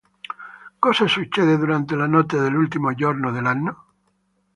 [0.79, 3.85] Cosa succede durante la notte dell'ultimo giorno dell'anno?